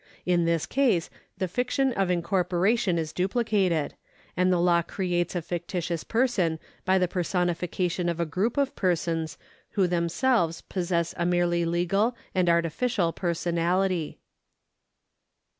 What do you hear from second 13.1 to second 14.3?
personality.